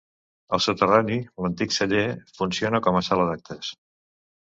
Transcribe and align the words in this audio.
El 0.55 0.63
soterrani, 0.65 1.19
l'antic 1.45 1.77
celler, 1.77 2.01
funciona 2.41 2.83
com 2.91 3.01
a 3.03 3.07
sala 3.13 3.33
d'actes. 3.33 3.75